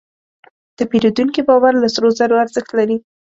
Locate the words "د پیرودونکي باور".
0.77-1.73